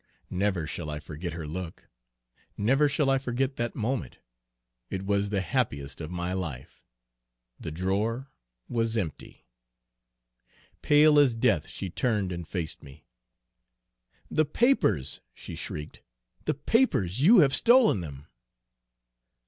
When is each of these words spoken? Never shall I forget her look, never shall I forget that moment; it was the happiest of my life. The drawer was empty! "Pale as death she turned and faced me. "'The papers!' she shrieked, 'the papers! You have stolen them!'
Never 0.31 0.65
shall 0.65 0.89
I 0.89 0.99
forget 0.99 1.33
her 1.33 1.45
look, 1.45 1.87
never 2.57 2.89
shall 2.89 3.07
I 3.07 3.19
forget 3.19 3.57
that 3.57 3.75
moment; 3.75 4.17
it 4.89 5.05
was 5.05 5.29
the 5.29 5.41
happiest 5.41 6.01
of 6.01 6.09
my 6.09 6.33
life. 6.33 6.81
The 7.59 7.69
drawer 7.69 8.31
was 8.67 8.97
empty! 8.97 9.45
"Pale 10.81 11.19
as 11.19 11.35
death 11.35 11.67
she 11.67 11.91
turned 11.91 12.31
and 12.31 12.47
faced 12.47 12.81
me. 12.81 13.05
"'The 14.31 14.45
papers!' 14.45 15.19
she 15.35 15.55
shrieked, 15.55 16.01
'the 16.45 16.55
papers! 16.55 17.21
You 17.21 17.37
have 17.41 17.53
stolen 17.55 18.01
them!' 18.01 18.25